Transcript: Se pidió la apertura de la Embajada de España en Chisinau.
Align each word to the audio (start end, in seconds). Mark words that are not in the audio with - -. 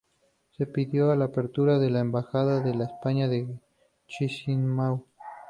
Se 0.57 0.65
pidió 0.65 1.13
la 1.13 1.25
apertura 1.25 1.77
de 1.77 1.91
la 1.91 1.99
Embajada 1.99 2.61
de 2.61 2.71
España 2.85 3.25
en 3.27 3.61
Chisinau. 4.07 5.05